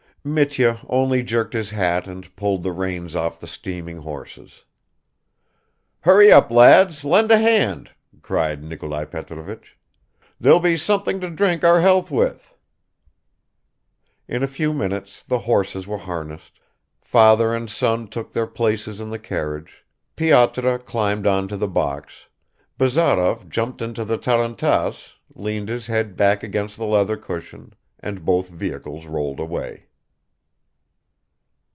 Mitya 0.23 0.79
only 0.87 1.23
jerked 1.23 1.55
his 1.55 1.71
hat 1.71 2.05
and 2.05 2.35
pulled 2.35 2.61
the 2.61 2.71
reins 2.71 3.15
off 3.15 3.39
the 3.39 3.47
steaming 3.47 3.97
horses. 3.97 4.65
"Hurry 6.01 6.31
up, 6.31 6.51
lads, 6.51 7.03
lend 7.03 7.31
a 7.31 7.39
hand!" 7.39 7.89
cried 8.21 8.63
Nikolai 8.63 9.05
Petrovich. 9.05 9.79
"There'll 10.39 10.59
be 10.59 10.77
something 10.77 11.19
to 11.21 11.31
drink 11.31 11.63
our 11.63 11.81
health 11.81 12.11
with!" 12.11 12.53
In 14.27 14.43
a 14.43 14.47
few 14.47 14.73
minutes 14.73 15.23
the 15.23 15.39
horses 15.39 15.87
were 15.87 15.97
harnessed; 15.97 16.59
father 17.01 17.51
and 17.55 17.67
son 17.67 18.07
took 18.07 18.31
their 18.31 18.45
places 18.45 18.99
in 18.99 19.09
the 19.09 19.17
carriage: 19.17 19.83
Pyotr 20.15 20.77
climbed 20.77 21.25
on 21.25 21.47
to 21.47 21.57
the 21.57 21.67
box; 21.67 22.27
Bazarov 22.77 23.49
jumped 23.49 23.81
into 23.81 24.05
the 24.05 24.19
tarantass, 24.19 25.15
leaned 25.33 25.69
his 25.69 25.87
head 25.87 26.15
back 26.15 26.43
against 26.43 26.77
the 26.77 26.85
leather 26.85 27.17
cushion 27.17 27.73
and 27.99 28.23
both 28.23 28.49
vehicles 28.49 29.07
rolled 29.07 29.39
away. 29.39 29.87